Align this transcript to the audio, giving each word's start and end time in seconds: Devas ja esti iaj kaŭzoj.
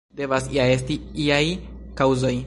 Devas 0.19 0.47
ja 0.55 0.63
esti 0.75 0.97
iaj 1.27 1.43
kaŭzoj. 2.01 2.35